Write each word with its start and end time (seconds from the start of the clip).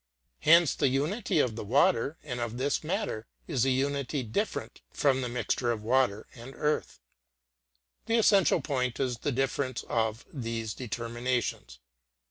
Here 0.39 0.65
the 0.65 0.87
unity 0.87 1.37
of 1.37 1.55
the 1.55 1.63
water 1.63 2.17
and 2.23 2.39
of 2.39 2.57
this 2.57 2.83
matter 2.83 3.27
is 3.45 3.65
a 3.65 3.69
unity 3.69 4.23
different 4.23 4.81
from 4.91 5.21
the 5.21 5.29
mixture 5.29 5.71
of 5.71 5.81
[pg 5.81 5.85
149]water 5.89 6.23
and 6.33 6.55
earth. 6.55 6.99
The 8.07 8.17
essential 8.17 8.61
point 8.63 8.99
is 8.99 9.17
the 9.19 9.31
differenceof 9.31 10.23
these 10.33 10.73
determinations. 10.73 11.77